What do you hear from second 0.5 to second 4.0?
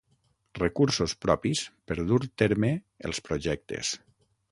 Recursos propis per dur terme els projectes.